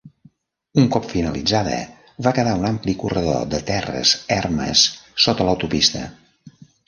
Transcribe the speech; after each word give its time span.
Un 0.83 0.85
cop 0.93 1.03
finalitzada, 1.09 1.75
va 2.27 2.33
quedar 2.37 2.55
un 2.61 2.65
ampli 2.71 2.95
corredor 3.03 3.45
de 3.53 3.59
terres 3.69 4.13
ermes 4.37 4.87
sota 5.27 5.47
l'autopista. 5.51 6.03